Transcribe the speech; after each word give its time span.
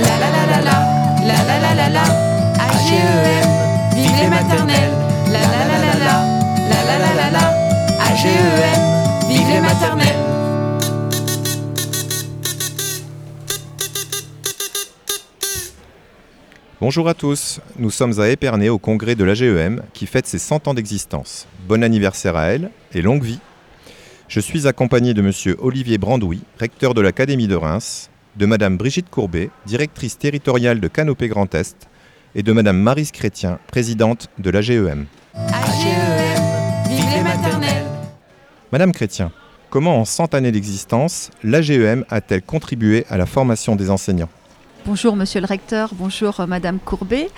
La 0.00 0.16
la 0.16 0.30
la 0.30 0.46
la 0.46 0.60
la, 0.62 0.78
la 1.26 1.42
la 1.44 1.58
la 1.58 1.74
la 1.74 1.88
la, 1.88 2.04
AGEM, 2.54 3.48
vive 3.96 4.16
les 4.22 4.28
maternelles. 4.28 4.92
La 5.26 5.40
la 5.40 5.64
la 5.66 5.78
la 5.78 5.94
la, 5.98 6.16
la 6.70 6.84
la 6.84 6.98
la 6.98 7.14
la 7.14 7.30
la, 7.30 7.44
AGEM, 8.06 9.28
vive 9.28 9.48
les 9.48 9.60
maternelles. 9.60 10.28
Bonjour 16.80 17.08
à 17.08 17.14
tous, 17.14 17.60
nous 17.76 17.90
sommes 17.90 18.20
à 18.20 18.28
Épernay 18.28 18.68
au 18.68 18.78
congrès 18.78 19.16
de 19.16 19.24
l'AGEM 19.24 19.82
qui 19.94 20.06
fête 20.06 20.28
ses 20.28 20.38
100 20.38 20.68
ans 20.68 20.74
d'existence. 20.74 21.48
Bon 21.66 21.82
anniversaire 21.82 22.36
à 22.36 22.44
elle 22.44 22.70
et 22.94 23.02
longue 23.02 23.24
vie. 23.24 23.40
Je 24.28 24.38
suis 24.38 24.68
accompagné 24.68 25.12
de 25.12 25.22
monsieur 25.22 25.56
Olivier 25.58 25.98
Brandouy, 25.98 26.42
recteur 26.60 26.94
de 26.94 27.00
l'Académie 27.00 27.48
de 27.48 27.56
Reims, 27.56 28.10
de 28.36 28.46
madame 28.46 28.76
Brigitte 28.76 29.10
Courbet, 29.10 29.50
directrice 29.66 30.18
territoriale 30.18 30.80
de 30.80 30.88
Canopée 30.88 31.28
Grand 31.28 31.54
Est, 31.54 31.88
et 32.34 32.42
de 32.42 32.52
madame 32.52 32.78
Marise 32.78 33.10
Chrétien, 33.10 33.58
présidente 33.66 34.28
de 34.38 34.50
l'AGEM. 34.50 35.06
AGEM, 35.34 36.42
vive 36.88 37.04
les 37.14 37.22
maternelles. 37.22 37.86
Madame 38.72 38.92
Chrétien, 38.92 39.32
comment 39.70 40.00
en 40.00 40.04
100 40.04 40.34
années 40.34 40.52
d'existence, 40.52 41.30
l'AGEM 41.42 42.04
a-t-elle 42.10 42.42
contribué 42.42 43.06
à 43.08 43.16
la 43.16 43.26
formation 43.26 43.76
des 43.76 43.90
enseignants? 43.90 44.28
Bonjour 44.86 45.16
Monsieur 45.16 45.40
le 45.40 45.46
Recteur, 45.46 45.90
bonjour 45.94 46.40
euh, 46.40 46.46
Madame 46.46 46.78
Courbet. 46.78 47.28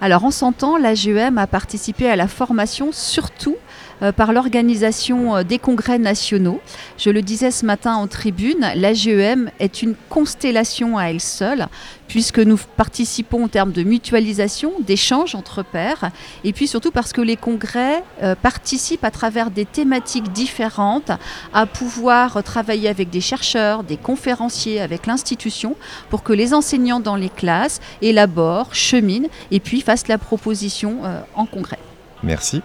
Alors 0.00 0.24
en 0.24 0.30
100 0.30 0.62
ans, 0.62 0.76
l'AGEM 0.76 1.38
a 1.38 1.46
participé 1.46 2.08
à 2.08 2.16
la 2.16 2.28
formation 2.28 2.90
surtout 2.92 3.56
euh, 3.56 3.87
par 4.12 4.32
l'organisation 4.32 5.36
euh, 5.36 5.42
des 5.42 5.58
congrès 5.58 5.98
nationaux. 5.98 6.60
Je 6.96 7.10
le 7.10 7.22
disais 7.22 7.50
ce 7.50 7.66
matin 7.66 7.94
en 7.94 8.06
tribune, 8.06 8.66
l'AGEM 8.74 9.50
est 9.58 9.82
une 9.82 9.94
constellation 10.08 10.98
à 10.98 11.04
elle 11.04 11.20
seule, 11.20 11.66
puisque 12.06 12.38
nous 12.38 12.58
participons 12.76 13.44
en 13.44 13.48
termes 13.48 13.72
de 13.72 13.82
mutualisation, 13.82 14.72
d'échanges 14.80 15.34
entre 15.34 15.62
pairs, 15.62 16.10
et 16.44 16.52
puis 16.52 16.66
surtout 16.66 16.90
parce 16.90 17.12
que 17.12 17.20
les 17.20 17.36
congrès 17.36 18.02
euh, 18.22 18.34
participent 18.34 19.04
à 19.04 19.10
travers 19.10 19.50
des 19.50 19.64
thématiques 19.64 20.32
différentes 20.32 21.12
à 21.52 21.66
pouvoir 21.66 22.42
travailler 22.42 22.88
avec 22.88 23.10
des 23.10 23.20
chercheurs, 23.20 23.84
des 23.84 23.96
conférenciers, 23.96 24.80
avec 24.80 25.06
l'institution, 25.06 25.76
pour 26.10 26.22
que 26.22 26.32
les 26.32 26.54
enseignants 26.54 27.00
dans 27.00 27.16
les 27.16 27.28
classes 27.28 27.80
élaborent, 28.02 28.74
cheminent, 28.74 29.28
et 29.50 29.60
puis 29.60 29.80
fassent 29.80 30.08
la 30.08 30.18
proposition 30.18 31.04
euh, 31.04 31.20
en 31.34 31.46
congrès. 31.46 31.78
Merci. 32.22 32.62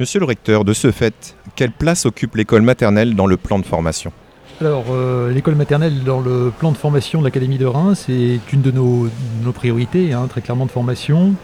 Monsieur 0.00 0.20
le 0.20 0.26
recteur, 0.26 0.64
de 0.64 0.72
ce 0.72 0.90
fait, 0.90 1.36
quelle 1.54 1.70
place 1.70 2.06
occupe 2.06 2.36
l'école 2.36 2.62
maternelle 2.62 3.14
dans 3.14 3.26
le 3.26 3.36
plan 3.36 3.58
de 3.58 3.64
formation? 3.64 4.12
Alors, 4.60 4.86
euh, 4.90 5.30
l'école 5.32 5.54
maternelle 5.54 6.02
dans 6.04 6.20
le 6.20 6.52
plan 6.56 6.72
de 6.72 6.76
formation 6.76 7.20
de 7.20 7.24
l'Académie 7.24 7.58
de 7.58 7.66
Reims 7.66 8.04
c'est 8.06 8.40
une 8.52 8.62
de 8.62 8.70
nos, 8.70 9.08
nos 9.42 9.52
priorités, 9.52 10.12
hein, 10.12 10.26
très 10.28 10.40
clairement 10.40 10.66
de 10.66 10.70
formation. 10.70 11.34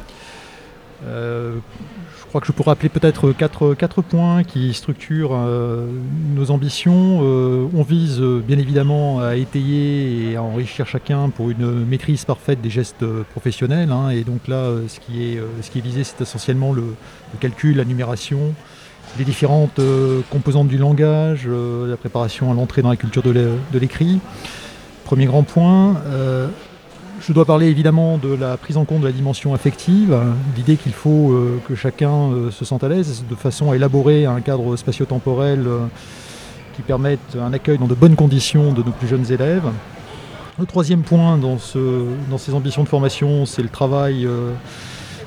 Euh, 1.04 1.56
crois 2.28 2.40
que 2.42 2.46
je 2.46 2.52
pourrais 2.52 2.72
rappeler 2.72 2.90
peut-être 2.90 3.32
quatre, 3.32 3.74
quatre 3.74 4.02
points 4.02 4.44
qui 4.44 4.74
structurent 4.74 5.32
euh, 5.32 5.86
nos 6.34 6.50
ambitions. 6.50 7.20
Euh, 7.22 7.66
on 7.74 7.82
vise 7.82 8.20
euh, 8.20 8.42
bien 8.46 8.58
évidemment 8.58 9.20
à 9.20 9.36
étayer 9.36 10.30
et 10.30 10.36
à 10.36 10.42
enrichir 10.42 10.86
chacun 10.86 11.30
pour 11.30 11.50
une 11.50 11.86
maîtrise 11.86 12.26
parfaite 12.26 12.60
des 12.60 12.70
gestes 12.70 13.02
euh, 13.02 13.24
professionnels. 13.30 13.90
hein. 13.90 14.10
et 14.10 14.24
donc 14.24 14.46
là, 14.46 14.56
euh, 14.56 14.88
ce 14.88 15.00
qui 15.00 15.24
est, 15.24 15.38
euh, 15.38 15.46
ce 15.62 15.70
qui 15.70 15.80
visé, 15.80 16.04
c'est 16.04 16.20
essentiellement 16.20 16.72
le, 16.72 16.84
calcul, 17.40 17.76
la 17.76 17.84
numération, 17.84 18.54
les 19.18 19.24
différentes 19.24 19.78
euh, 19.78 20.20
composantes 20.28 20.68
du 20.68 20.76
langage, 20.76 21.44
euh, 21.46 21.88
la 21.88 21.96
préparation 21.96 22.50
à 22.50 22.54
l'entrée 22.54 22.82
dans 22.82 22.90
la 22.90 22.96
culture 22.96 23.22
de 23.22 23.78
l'écrit. 23.78 24.20
Premier 25.04 25.24
grand 25.24 25.44
point. 25.44 25.96
Je 27.28 27.34
dois 27.34 27.44
parler 27.44 27.66
évidemment 27.66 28.16
de 28.16 28.32
la 28.32 28.56
prise 28.56 28.78
en 28.78 28.86
compte 28.86 29.02
de 29.02 29.06
la 29.06 29.12
dimension 29.12 29.52
affective, 29.52 30.16
l'idée 30.56 30.76
qu'il 30.76 30.94
faut 30.94 31.30
euh, 31.32 31.60
que 31.68 31.74
chacun 31.74 32.10
euh, 32.32 32.50
se 32.50 32.64
sente 32.64 32.82
à 32.84 32.88
l'aise 32.88 33.22
de 33.28 33.34
façon 33.34 33.70
à 33.70 33.76
élaborer 33.76 34.24
un 34.24 34.40
cadre 34.40 34.76
spatio-temporel 34.76 35.64
euh, 35.66 35.80
qui 36.74 36.80
permette 36.80 37.36
un 37.38 37.52
accueil 37.52 37.76
dans 37.76 37.86
de 37.86 37.94
bonnes 37.94 38.16
conditions 38.16 38.72
de 38.72 38.82
nos 38.82 38.92
plus 38.92 39.08
jeunes 39.08 39.30
élèves. 39.30 39.64
Le 40.58 40.64
troisième 40.64 41.02
point 41.02 41.36
dans, 41.36 41.58
ce- 41.58 42.06
dans 42.30 42.38
ces 42.38 42.54
ambitions 42.54 42.82
de 42.82 42.88
formation, 42.88 43.44
c'est 43.44 43.62
le 43.62 43.68
travail 43.68 44.26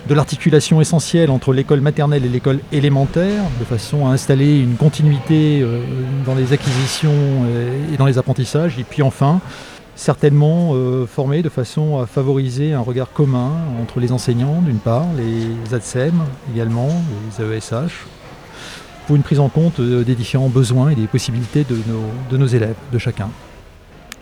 de 0.09 0.13
l'articulation 0.15 0.81
essentielle 0.81 1.29
entre 1.29 1.53
l'école 1.53 1.81
maternelle 1.81 2.25
et 2.25 2.29
l'école 2.29 2.59
élémentaire, 2.71 3.43
de 3.59 3.63
façon 3.65 4.07
à 4.07 4.11
installer 4.11 4.59
une 4.59 4.75
continuité 4.75 5.63
dans 6.25 6.35
les 6.35 6.51
acquisitions 6.51 7.45
et 7.93 7.95
dans 7.97 8.07
les 8.07 8.17
apprentissages. 8.17 8.77
Et 8.79 8.83
puis 8.83 9.03
enfin, 9.03 9.39
certainement 10.01 10.71
euh, 10.73 11.05
former 11.05 11.43
de 11.43 11.49
façon 11.49 11.99
à 11.99 12.07
favoriser 12.07 12.73
un 12.73 12.79
regard 12.79 13.11
commun 13.13 13.51
entre 13.79 13.99
les 13.99 14.11
enseignants 14.11 14.59
d'une 14.63 14.79
part, 14.79 15.05
les 15.15 15.75
ADSEM 15.75 16.15
également, 16.51 16.89
les 17.37 17.45
AESH, 17.45 18.07
pour 19.05 19.15
une 19.15 19.21
prise 19.21 19.39
en 19.39 19.49
compte 19.49 19.79
euh, 19.79 20.03
des 20.03 20.15
différents 20.15 20.49
besoins 20.49 20.89
et 20.89 20.95
des 20.95 21.05
possibilités 21.05 21.63
de 21.63 21.75
nos, 21.87 22.01
de 22.31 22.37
nos 22.37 22.47
élèves, 22.47 22.75
de 22.91 22.97
chacun. 22.97 23.29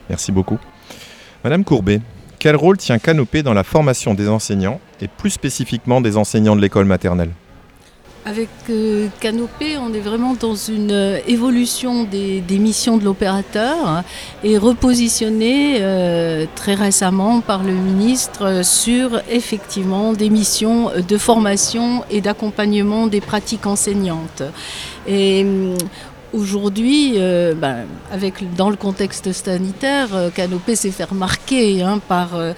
Merci 0.10 0.34
beaucoup. 0.34 0.60
Madame 1.46 1.64
Courbet, 1.64 2.02
quel 2.40 2.58
rôle 2.58 2.76
tient 2.76 3.00
Canopée 3.00 3.42
dans 3.42 3.54
la 3.54 3.64
formation 3.64 4.14
des 4.14 4.28
enseignants 4.28 4.82
et 5.00 5.08
plus 5.08 5.30
spécifiquement 5.30 6.02
des 6.02 6.18
enseignants 6.18 6.58
de 6.58 6.62
l'école 6.62 6.86
maternelle? 6.86 7.32
Avec 8.30 8.50
euh, 8.70 9.08
Canopée, 9.20 9.80
on 9.80 9.92
est 9.92 10.02
vraiment 10.02 10.36
dans 10.36 10.54
une 10.54 10.92
euh, 10.92 11.18
évolution 11.26 12.04
des, 12.04 12.44
missions 12.60 12.98
de 12.98 13.04
l'opérateur 13.04 14.04
et 14.44 14.60
repositionné 14.60 15.78
euh, 15.82 16.46
très 16.54 16.76
récemment 16.76 17.42
par 17.42 17.64
le 17.64 17.74
ministre 17.74 18.46
euh, 18.46 18.62
sur 18.62 19.20
effectivement 19.32 20.14
des 20.14 20.30
missions 20.30 20.92
de 20.96 21.18
formation 21.18 22.04
et 22.12 22.22
d'accompagnement 22.22 23.08
des 23.08 23.20
pratiques 23.20 23.66
enseignantes. 23.66 24.44
Hum, 25.10 25.76
Aujourd'hui, 26.32 27.14
euh, 27.18 27.56
ben, 27.56 27.86
dans 28.56 28.70
le 28.70 28.76
contexte 28.76 29.32
sanitaire, 29.32 30.10
euh, 30.14 30.30
Canopée 30.30 30.76
s'est 30.76 30.92
fait 30.92 31.06
remarquer 31.06 31.82
hein, 31.82 32.00
par, 32.08 32.32
euh, 32.36 32.54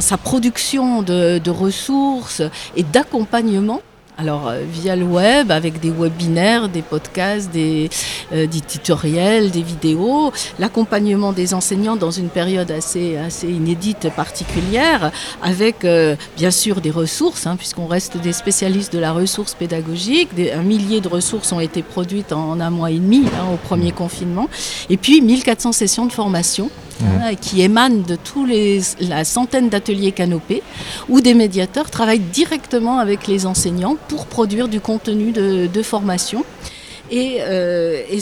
sa 0.00 0.16
production 0.16 1.02
de 1.02 1.50
ressources 1.50 2.42
et 2.74 2.82
d'accompagnement. 2.82 3.80
Alors 4.22 4.46
euh, 4.46 4.62
via 4.64 4.94
le 4.94 5.02
web, 5.02 5.50
avec 5.50 5.80
des 5.80 5.90
webinaires, 5.90 6.68
des 6.68 6.82
podcasts, 6.82 7.50
des, 7.50 7.90
euh, 8.32 8.46
des 8.46 8.60
tutoriels, 8.60 9.50
des 9.50 9.62
vidéos, 9.62 10.32
l'accompagnement 10.60 11.32
des 11.32 11.54
enseignants 11.54 11.96
dans 11.96 12.12
une 12.12 12.28
période 12.28 12.70
assez, 12.70 13.16
assez 13.16 13.48
inédite, 13.48 14.10
particulière, 14.14 15.10
avec 15.42 15.84
euh, 15.84 16.14
bien 16.36 16.52
sûr 16.52 16.80
des 16.80 16.92
ressources, 16.92 17.48
hein, 17.48 17.56
puisqu'on 17.56 17.88
reste 17.88 18.16
des 18.16 18.32
spécialistes 18.32 18.92
de 18.92 19.00
la 19.00 19.10
ressource 19.10 19.54
pédagogique. 19.54 20.32
Des, 20.36 20.52
un 20.52 20.62
millier 20.62 21.00
de 21.00 21.08
ressources 21.08 21.50
ont 21.50 21.58
été 21.58 21.82
produites 21.82 22.32
en, 22.32 22.50
en 22.50 22.60
un 22.60 22.70
mois 22.70 22.92
et 22.92 23.00
demi 23.00 23.24
hein, 23.26 23.46
au 23.52 23.56
premier 23.56 23.90
confinement, 23.90 24.48
et 24.88 24.98
puis 24.98 25.20
1400 25.20 25.72
sessions 25.72 26.06
de 26.06 26.12
formation 26.12 26.70
qui 27.40 27.62
émanent 27.62 28.02
de 28.06 28.16
tous 28.16 28.44
les 28.46 28.80
la 29.00 29.24
centaine 29.24 29.68
d'ateliers 29.68 30.12
canopés 30.12 30.62
où 31.08 31.20
des 31.20 31.34
médiateurs 31.34 31.90
travaillent 31.90 32.18
directement 32.20 32.98
avec 32.98 33.26
les 33.26 33.46
enseignants 33.46 33.96
pour 34.08 34.26
produire 34.26 34.68
du 34.68 34.80
contenu 34.80 35.32
de, 35.32 35.82
formation. 35.82 36.44
Et, 37.10 37.38
euh, 37.40 38.00
et 38.10 38.20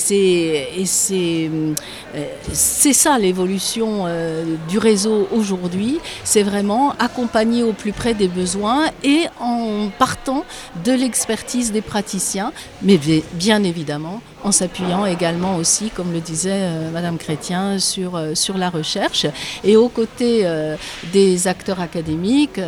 euh, 1.12 2.24
c'est 2.52 2.92
ça 2.92 3.18
l'évolution 3.18 4.04
euh, 4.06 4.56
du 4.68 4.78
réseau 4.78 5.28
aujourd'hui. 5.32 5.98
C'est 6.24 6.42
vraiment 6.42 6.94
accompagner 6.98 7.62
au 7.62 7.72
plus 7.72 7.92
près 7.92 8.14
des 8.14 8.26
besoins 8.26 8.86
et 9.04 9.24
en 9.40 9.90
partant 9.96 10.44
de 10.84 10.92
l'expertise 10.92 11.70
des 11.70 11.82
praticiens, 11.82 12.52
mais 12.82 12.96
bi- 12.96 13.22
bien 13.34 13.62
évidemment 13.62 14.20
en 14.42 14.52
s'appuyant 14.52 15.06
également 15.06 15.56
aussi, 15.56 15.90
comme 15.90 16.12
le 16.12 16.20
disait 16.20 16.50
euh, 16.52 16.90
Madame 16.90 17.18
Chrétien, 17.18 17.78
sur, 17.78 18.16
euh, 18.16 18.34
sur 18.34 18.56
la 18.58 18.70
recherche. 18.70 19.26
Et 19.64 19.76
aux 19.76 19.88
côtés 19.88 20.40
euh, 20.44 20.76
des 21.12 21.48
acteurs 21.48 21.80
académiques, 21.80 22.60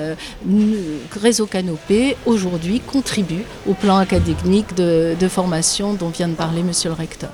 Réseau 1.13 1.47
Canopé 1.47 2.17
aujourd'hui 2.27 2.81
contribue 2.81 3.45
au 3.69 3.75
plan 3.75 3.97
académique 3.97 4.75
de, 4.75 5.15
de 5.19 5.29
formation 5.29 5.95
dont 5.95 6.09
vient 6.09 6.29
de 6.29 6.35
parler 6.35 6.63
Monsieur 6.63 6.91
le 6.91 6.97
recteur. 6.97 7.31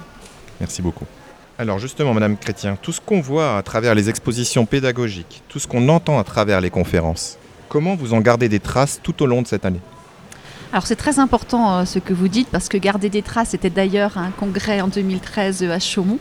Merci 0.61 0.83
beaucoup. 0.83 1.05
Alors 1.59 1.79
justement, 1.79 2.15
Madame 2.15 2.37
Chrétien, 2.37 2.77
tout 2.81 2.93
ce 2.93 3.01
qu'on 3.01 3.21
voit 3.21 3.57
à 3.57 3.63
travers 3.63 3.95
les 3.95 4.09
expositions 4.09 4.65
pédagogiques, 4.65 5.43
tout 5.49 5.59
ce 5.59 5.67
qu'on 5.67 5.89
entend 5.89 6.19
à 6.19 6.25
travers 6.25 6.61
les 6.61 6.71
conférences, 6.71 7.37
comment 7.69 7.97
vous 7.97 8.15
en 8.15 8.21
gardez 8.21 8.49
des 8.49 8.61
traces 8.61 9.01
tout 9.03 9.23
au 9.23 9.27
long 9.27 9.43
de 9.43 9.47
cette 9.47 9.65
année? 9.65 9.81
Alors 10.71 10.87
c'est 10.87 10.97
très 10.97 11.19
important 11.19 11.79
euh, 11.79 11.85
ce 11.87 11.99
que 11.99 12.13
vous 12.13 12.29
dites 12.29 12.49
parce 12.49 12.69
que 12.69 12.77
garder 12.77 13.09
des 13.09 13.23
traces 13.23 13.55
était 13.55 13.71
d'ailleurs 13.71 14.19
un 14.19 14.31
congrès 14.31 14.83
en 14.83 14.89
2013 14.89 15.63
à 15.65 15.79
Chaumont. 15.79 16.19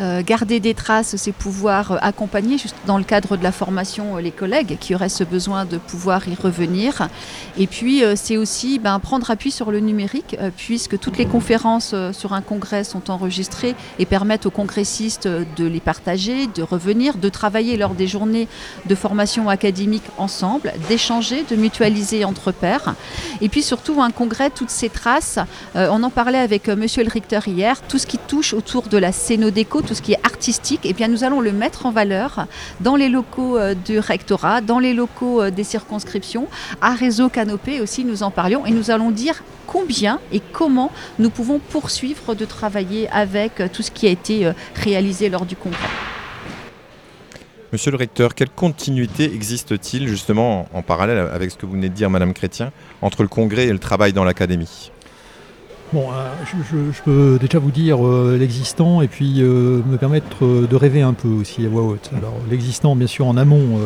Euh, 0.00 0.22
garder 0.24 0.60
des 0.60 0.74
traces, 0.74 1.16
c'est 1.16 1.32
pouvoir 1.32 1.92
euh, 1.92 1.96
accompagner, 2.00 2.56
juste 2.56 2.76
dans 2.86 2.98
le 2.98 3.04
cadre 3.04 3.36
de 3.36 3.42
la 3.42 3.50
formation, 3.50 4.16
euh, 4.16 4.20
les 4.20 4.30
collègues 4.30 4.76
qui 4.78 4.94
auraient 4.94 5.08
ce 5.08 5.24
besoin 5.24 5.64
de 5.64 5.76
pouvoir 5.76 6.28
y 6.28 6.34
revenir. 6.34 7.08
Et 7.56 7.66
puis, 7.66 8.02
c'est 8.14 8.36
aussi 8.36 8.78
ben, 8.78 8.98
prendre 9.00 9.30
appui 9.30 9.50
sur 9.50 9.72
le 9.72 9.80
numérique, 9.80 10.36
puisque 10.56 10.98
toutes 10.98 11.18
les 11.18 11.26
conférences 11.26 11.94
sur 12.12 12.32
un 12.32 12.40
congrès 12.40 12.84
sont 12.84 13.10
enregistrées 13.10 13.74
et 13.98 14.06
permettent 14.06 14.46
aux 14.46 14.50
congressistes 14.50 15.26
de 15.26 15.66
les 15.66 15.80
partager, 15.80 16.46
de 16.46 16.62
revenir, 16.62 17.16
de 17.16 17.28
travailler 17.28 17.76
lors 17.76 17.94
des 17.94 18.06
journées 18.06 18.46
de 18.86 18.94
formation 18.94 19.48
académique 19.48 20.04
ensemble, 20.18 20.72
d'échanger, 20.88 21.44
de 21.50 21.56
mutualiser 21.56 22.24
entre 22.24 22.52
pairs. 22.52 22.94
Et 23.40 23.48
puis 23.48 23.62
surtout, 23.62 24.00
un 24.00 24.10
congrès, 24.10 24.50
toutes 24.50 24.70
ces 24.70 24.88
traces, 24.88 25.38
on 25.74 26.02
en 26.02 26.10
parlait 26.10 26.38
avec 26.38 26.68
monsieur 26.68 27.02
le 27.02 27.10
recteur 27.10 27.48
hier, 27.48 27.80
tout 27.88 27.98
ce 27.98 28.06
qui 28.06 28.18
touche 28.18 28.54
autour 28.54 28.84
de 28.84 28.98
la 28.98 29.10
scénodéco, 29.10 29.77
tout 29.82 29.94
ce 29.94 30.02
qui 30.02 30.12
est 30.12 30.24
artistique, 30.24 30.80
eh 30.84 30.92
bien 30.92 31.08
nous 31.08 31.24
allons 31.24 31.40
le 31.40 31.52
mettre 31.52 31.86
en 31.86 31.90
valeur 31.90 32.46
dans 32.80 32.96
les 32.96 33.08
locaux 33.08 33.58
euh, 33.58 33.74
du 33.74 33.98
rectorat, 33.98 34.60
dans 34.60 34.78
les 34.78 34.94
locaux 34.94 35.42
euh, 35.42 35.50
des 35.50 35.64
circonscriptions, 35.64 36.48
à 36.80 36.94
Réseau 36.94 37.28
Canopé 37.28 37.80
aussi, 37.80 38.04
nous 38.04 38.22
en 38.22 38.30
parlions, 38.30 38.66
et 38.66 38.70
nous 38.70 38.90
allons 38.90 39.10
dire 39.10 39.42
combien 39.66 40.20
et 40.32 40.40
comment 40.40 40.90
nous 41.18 41.30
pouvons 41.30 41.58
poursuivre 41.58 42.34
de 42.34 42.44
travailler 42.44 43.08
avec 43.10 43.60
euh, 43.60 43.68
tout 43.72 43.82
ce 43.82 43.90
qui 43.90 44.06
a 44.06 44.10
été 44.10 44.52
réalisé 44.74 45.28
lors 45.28 45.46
du 45.46 45.56
congrès. 45.56 45.88
Monsieur 47.70 47.90
le 47.90 47.98
recteur, 47.98 48.34
quelle 48.34 48.48
continuité 48.48 49.24
existe-t-il 49.24 50.08
justement 50.08 50.68
en 50.72 50.80
parallèle 50.80 51.18
avec 51.18 51.50
ce 51.50 51.56
que 51.56 51.66
vous 51.66 51.72
venez 51.72 51.90
de 51.90 51.94
dire, 51.94 52.08
Madame 52.08 52.32
Chrétien, 52.32 52.72
entre 53.02 53.22
le 53.22 53.28
congrès 53.28 53.66
et 53.66 53.72
le 53.72 53.78
travail 53.78 54.14
dans 54.14 54.24
l'académie? 54.24 54.90
Bon, 55.90 56.08
euh, 56.12 56.28
je, 56.44 57.02
peux 57.02 57.38
déjà 57.40 57.58
vous 57.58 57.70
dire 57.70 58.06
euh, 58.06 58.36
l'existant 58.38 59.00
et 59.00 59.08
puis 59.08 59.36
euh, 59.38 59.80
me 59.86 59.96
permettre 59.96 60.44
de 60.44 60.76
rêver 60.76 61.00
un 61.00 61.14
peu 61.14 61.28
aussi 61.28 61.64
à 61.64 61.68
voix 61.70 61.82
haute. 61.82 62.10
Alors 62.14 62.34
l'existant, 62.50 62.94
bien 62.94 63.06
sûr, 63.06 63.26
en 63.26 63.38
amont, 63.38 63.78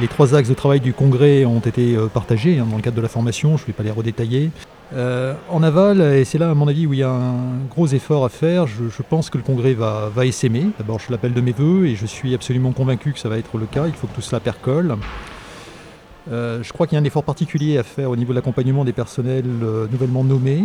les, 0.00 0.06
trois 0.06 0.36
axes 0.36 0.48
de 0.48 0.54
travail 0.54 0.78
du 0.78 0.92
congrès 0.92 1.44
ont 1.44 1.58
été 1.58 1.96
partagés 2.12 2.60
hein, 2.60 2.66
dans 2.70 2.76
le 2.76 2.82
cadre 2.82 2.96
de 2.96 3.02
la 3.02 3.08
formation, 3.08 3.56
je 3.56 3.62
ne 3.62 3.66
vais 3.66 3.72
pas 3.72 3.82
les 3.82 3.90
redétailler. 3.90 4.50
en 4.94 5.62
aval, 5.64 6.00
et 6.00 6.24
c'est 6.24 6.38
là 6.38 6.50
à 6.50 6.54
mon 6.54 6.68
avis 6.68 6.86
où 6.86 6.92
il 6.92 7.00
y 7.00 7.02
a 7.02 7.10
un 7.10 7.64
gros 7.68 7.88
effort 7.88 8.24
à 8.24 8.28
faire, 8.28 8.68
je, 8.68 9.02
pense 9.02 9.28
que 9.28 9.36
le 9.36 9.44
congrès 9.44 9.74
va, 9.74 10.12
va 10.14 10.26
essaimer. 10.26 10.66
D'abord, 10.78 11.00
je 11.00 11.10
l'appelle 11.10 11.34
de 11.34 11.40
mes 11.40 11.52
voeux 11.52 11.86
et 11.86 11.96
je 11.96 12.06
suis 12.06 12.32
absolument 12.32 12.70
convaincu 12.70 13.12
que 13.12 13.18
ça 13.18 13.28
va 13.28 13.38
être 13.38 13.58
le 13.58 13.66
cas, 13.66 13.88
il 13.88 13.92
faut 13.94 14.06
que 14.06 14.14
tout 14.14 14.22
cela 14.22 14.38
percole. 14.38 14.94
je 16.30 16.72
crois 16.72 16.86
qu'il 16.86 16.94
y 16.94 16.98
a 16.98 17.02
un 17.02 17.04
effort 17.04 17.24
particulier 17.24 17.76
à 17.76 17.82
faire 17.82 18.10
au 18.10 18.16
niveau 18.16 18.32
de 18.32 18.36
l'accompagnement 18.36 18.84
des 18.84 18.92
personnels 18.92 19.46
nouvellement 19.90 20.22
nommés 20.22 20.64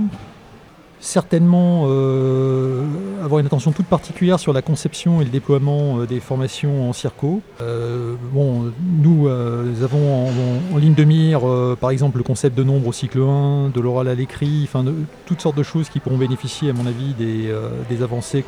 certainement 0.99 1.85
euh, 1.87 2.83
avoir 3.23 3.39
une 3.39 3.45
attention 3.45 3.71
toute 3.71 3.85
particulière 3.85 4.39
sur 4.39 4.53
la 4.53 4.61
conception 4.61 5.21
et 5.21 5.23
le 5.23 5.29
déploiement 5.29 5.99
euh, 5.99 6.05
des 6.05 6.19
formations 6.19 6.89
en 6.89 6.93
circo. 6.93 7.41
Euh, 7.61 8.15
bon, 8.33 8.71
nous, 9.01 9.27
avons 9.27 10.27
en, 10.73 10.77
ligne 10.77 10.93
de 10.93 11.03
mire, 11.03 11.41
par 11.79 11.91
exemple, 11.91 12.17
le 12.17 12.23
concept 12.23 12.57
de 12.57 12.63
nombre 12.63 12.87
au 12.87 12.93
cycle 12.93 13.21
1, 13.21 13.69
de 13.69 13.79
l'oral 13.79 14.07
à 14.07 14.15
l'écrit, 14.15 14.61
enfin, 14.63 14.85
toutes 15.25 15.41
sortes 15.41 15.57
de 15.57 15.63
choses 15.63 15.89
qui 15.89 15.99
pourront 15.99 16.17
bénéficier, 16.17 16.69
à 16.69 16.73
mon 16.73 16.85
avis, 16.85 17.13
des, 17.13 18.03
avancées 18.03 18.43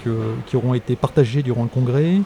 qui 0.45 0.55
auront 0.55 0.73
été 0.73 0.95
partagées 0.95 1.43
durant 1.43 1.63
le 1.63 1.69
congrès. 1.69 2.21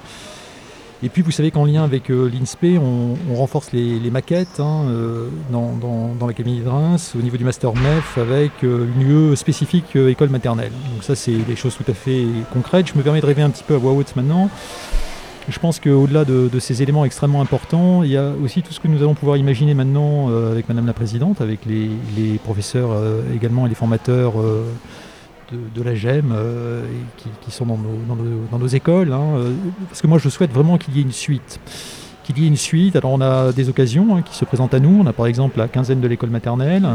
Et 1.06 1.10
puis 1.10 1.22
vous 1.22 1.30
savez 1.30 1.52
qu'en 1.52 1.66
lien 1.66 1.84
avec 1.84 2.10
euh, 2.10 2.28
l'INSPE, 2.28 2.82
on, 2.82 3.36
renforce 3.36 3.72
les, 3.74 4.10
maquettes 4.10 4.60
hein, 4.60 4.86
euh, 4.88 5.30
dans, 5.52 6.26
l'Académie 6.26 6.62
de 6.62 6.68
Reims 6.68 7.14
au 7.16 7.22
niveau 7.22 7.38
du 7.38 7.44
Master 7.44 7.76
MEF 7.76 8.18
avec 8.18 8.52
euh, 8.64 8.88
une 8.96 9.08
lieu 9.08 9.36
spécifique 9.36 9.96
école 9.96 10.30
maternelle. 10.30 10.72
Donc 10.92 11.04
ça 11.04 11.14
c'est 11.14 11.38
des 11.38 11.56
choses 11.56 11.78
tout 11.78 11.90
à 11.92 11.94
fait 11.94 12.26
concrètes. 12.52 12.88
Je 12.88 12.98
me 12.98 13.04
permets 13.04 13.22
de 13.22 13.26
rêver 13.28 13.44
un 13.44 13.52
petit 13.52 13.64
peu 13.64 13.76
à 13.76 13.78
voix 13.78 13.92
haute 13.92 14.16
maintenant. 14.16 14.50
Je 15.48 15.60
pense 15.60 15.80
qu'au-delà 15.80 16.26
de, 16.26 16.50
ces 16.58 16.82
éléments 16.82 17.06
extrêmement 17.06 17.40
importants, 17.40 18.02
il 18.02 18.10
y 18.10 18.18
a 18.18 18.32
aussi 18.44 18.64
tout 18.64 18.74
ce 18.74 18.80
que 18.80 18.88
nous 18.88 19.04
allons 19.04 19.14
pouvoir 19.14 19.38
imaginer 19.38 19.76
maintenant 19.76 20.30
avec 20.52 20.68
Madame 20.70 20.88
la 20.88 20.94
Présidente, 20.94 21.40
avec 21.40 21.60
les 21.68 22.40
professeurs 22.44 22.90
également 23.32 23.68
et 23.68 23.70
les 23.70 23.76
formateurs 23.76 24.34
de, 25.52 25.84
la 25.84 25.96
GEM 25.96 26.32
euh, 26.32 26.84
qui, 27.42 27.52
sont 27.52 27.66
dans 27.66 28.58
nos, 28.58 28.68
écoles. 28.68 29.14
Hein, 29.14 29.38
euh, 29.38 29.54
parce 29.88 30.02
que 30.02 30.08
moi, 30.08 30.18
je 30.18 30.30
souhaite 30.30 30.52
vraiment 30.52 30.78
qu'il 30.78 30.96
y 30.96 31.00
ait 31.00 31.04
une 31.04 31.12
suite. 31.12 31.60
Qu'il 32.24 32.40
y 32.40 32.46
ait 32.46 32.48
une 32.48 32.58
suite. 32.58 32.96
Alors, 32.96 33.12
on 33.12 33.22
a 33.22 33.52
des 33.52 33.70
occasions 33.70 34.16
hein, 34.16 34.22
qui 34.22 34.36
se 34.36 34.46
présentent 34.46 34.74
à 34.74 34.80
nous. 34.80 35.02
On 35.02 35.06
a 35.06 35.14
par 35.14 35.28
exemple 35.28 35.58
la 35.60 35.68
quinzaine 35.68 36.02
de 36.02 36.08
l'école 36.08 36.30
maternelle 36.30 36.88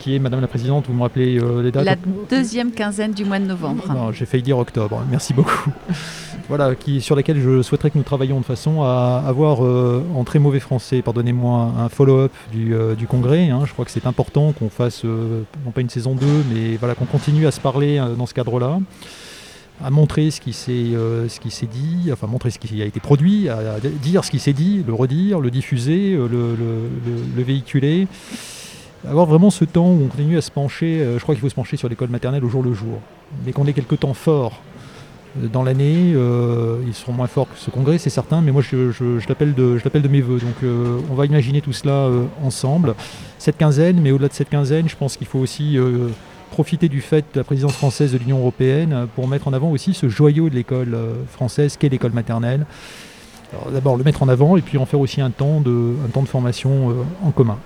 qui 0.00 0.16
est, 0.16 0.18
Madame 0.18 0.40
la 0.40 0.48
Présidente, 0.48 0.86
vous 0.88 0.94
me 0.94 1.02
rappelez 1.02 1.38
euh, 1.38 1.62
les 1.62 1.70
dates 1.70 1.84
La 1.84 1.94
deuxième 2.28 2.72
quinzaine 2.72 3.12
du 3.12 3.24
mois 3.24 3.38
de 3.38 3.44
novembre. 3.44 4.10
J'ai 4.12 4.24
failli 4.24 4.42
dire 4.42 4.58
octobre, 4.58 5.04
merci 5.10 5.34
beaucoup. 5.34 5.70
voilà, 6.48 6.74
qui, 6.74 7.02
sur 7.02 7.14
laquelle 7.14 7.38
je 7.38 7.60
souhaiterais 7.60 7.90
que 7.90 7.98
nous 7.98 8.04
travaillions 8.04 8.40
de 8.40 8.44
façon 8.44 8.82
à 8.82 9.22
avoir, 9.26 9.64
euh, 9.64 10.02
en 10.16 10.24
très 10.24 10.38
mauvais 10.38 10.58
français, 10.58 11.02
pardonnez-moi, 11.02 11.74
un 11.78 11.88
follow-up 11.90 12.32
du, 12.50 12.74
euh, 12.74 12.94
congrès. 13.08 13.50
Hein. 13.50 13.62
Je 13.66 13.72
crois 13.72 13.84
que 13.84 13.90
c'est 13.90 14.06
important 14.06 14.52
qu'on 14.52 14.70
fasse, 14.70 15.04
non 15.04 15.70
pas 15.72 15.82
une 15.82 15.90
saison 15.90 16.14
2, 16.14 16.26
mais 16.52 16.76
voilà, 16.76 16.94
qu'on 16.94 17.04
continue 17.04 17.46
à 17.46 17.50
se 17.50 17.60
parler 17.60 18.02
dans 18.16 18.26
ce 18.26 18.34
cadre-là 18.34 18.80
à 19.82 19.88
montrer 19.88 20.30
ce 20.30 20.42
qui 20.42 20.52
s'est 20.52 21.66
dit, 21.66 22.10
enfin 22.12 22.26
montrer 22.26 22.50
ce 22.50 22.58
qui 22.58 22.82
a 22.82 22.84
été 22.84 23.00
produit, 23.00 23.48
à, 23.48 23.80
dire 23.80 24.24
ce 24.24 24.30
qui 24.30 24.38
s'est 24.38 24.52
dit, 24.52 24.82
le 24.86 24.92
redire, 24.92 25.40
le 25.40 25.50
diffuser, 25.50 26.16
le 26.16 27.42
véhiculer 27.42 28.06
avoir 29.08 29.26
vraiment 29.26 29.50
ce 29.50 29.64
temps 29.64 29.86
où 29.86 30.02
on 30.04 30.08
continue 30.08 30.38
à 30.38 30.42
se 30.42 30.50
pencher, 30.50 31.00
euh, 31.00 31.18
je 31.18 31.22
crois 31.22 31.34
qu'il 31.34 31.42
faut 31.42 31.48
se 31.48 31.54
pencher 31.54 31.76
sur 31.76 31.88
l'école 31.88 32.10
maternelle 32.10 32.44
au 32.44 32.48
jour 32.48 32.62
le 32.62 32.74
jour, 32.74 33.00
mais 33.44 33.52
qu'on 33.52 33.66
ait 33.66 33.72
quelques 33.72 34.00
temps 34.00 34.14
forts 34.14 34.60
euh, 35.38 35.46
dans 35.48 35.62
l'année, 35.62 36.12
euh, 36.14 36.82
ils 36.86 36.94
seront 36.94 37.12
moins 37.12 37.26
forts 37.26 37.48
que 37.48 37.58
ce 37.58 37.70
congrès, 37.70 37.98
c'est 37.98 38.10
certain, 38.10 38.40
mais 38.40 38.52
moi 38.52 38.62
je, 38.62 39.26
l'appelle 39.28 39.54
de, 39.54 40.08
mes 40.08 40.20
voeux. 40.20 40.38
Donc 40.38 40.70
on 41.10 41.14
va 41.14 41.26
imaginer 41.26 41.60
tout 41.60 41.72
cela 41.72 42.08
ensemble. 42.42 42.94
Cette 43.38 43.56
quinzaine, 43.56 44.00
mais 44.00 44.10
au-delà 44.10 44.28
de 44.28 44.34
cette 44.34 44.50
quinzaine, 44.50 44.88
je 44.88 44.96
pense 44.96 45.16
qu'il 45.16 45.26
faut 45.26 45.38
aussi 45.38 45.78
profiter 46.50 46.88
du 46.88 47.00
fait 47.00 47.24
de 47.32 47.38
la 47.38 47.44
présidence 47.44 47.74
française 47.74 48.12
de 48.12 48.18
l'Union 48.18 48.38
européenne 48.38 49.06
pour 49.14 49.28
mettre 49.28 49.46
en 49.46 49.52
avant 49.52 49.70
aussi 49.70 49.94
ce 49.94 50.08
joyau 50.08 50.50
de 50.50 50.56
l'école 50.56 50.98
française 51.30 51.76
qu'est 51.78 51.88
l'école 51.88 52.12
maternelle. 52.12 52.66
D'abord 53.72 53.96
le 53.96 54.04
mettre 54.04 54.22
en 54.22 54.28
avant 54.28 54.56
et 54.56 54.62
puis 54.62 54.78
en 54.78 54.84
faire 54.84 55.00
aussi 55.00 55.20
un 55.20 55.30
temps 55.30 55.60
de 55.60 55.94
formation 56.26 56.94
en 57.22 57.30
commun. 57.30 57.58